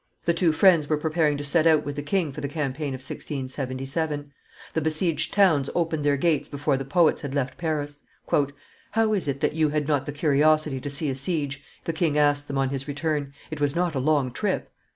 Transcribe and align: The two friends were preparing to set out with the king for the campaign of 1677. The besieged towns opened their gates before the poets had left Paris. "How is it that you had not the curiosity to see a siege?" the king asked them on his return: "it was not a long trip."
The 0.25 0.33
two 0.33 0.51
friends 0.51 0.89
were 0.89 0.97
preparing 0.97 1.37
to 1.37 1.43
set 1.43 1.67
out 1.67 1.85
with 1.85 1.95
the 1.95 2.01
king 2.01 2.31
for 2.31 2.41
the 2.41 2.47
campaign 2.49 2.95
of 2.95 3.01
1677. 3.03 4.31
The 4.73 4.81
besieged 4.81 5.31
towns 5.31 5.69
opened 5.75 6.03
their 6.03 6.17
gates 6.17 6.49
before 6.49 6.75
the 6.75 6.83
poets 6.83 7.21
had 7.21 7.35
left 7.35 7.59
Paris. 7.59 8.01
"How 8.91 9.13
is 9.13 9.27
it 9.27 9.41
that 9.41 9.53
you 9.53 9.69
had 9.69 9.87
not 9.87 10.07
the 10.07 10.11
curiosity 10.11 10.79
to 10.81 10.89
see 10.89 11.11
a 11.11 11.15
siege?" 11.15 11.63
the 11.83 11.93
king 11.93 12.17
asked 12.17 12.47
them 12.47 12.57
on 12.57 12.69
his 12.69 12.87
return: 12.87 13.31
"it 13.51 13.61
was 13.61 13.75
not 13.75 13.93
a 13.93 13.99
long 13.99 14.31
trip." 14.31 14.71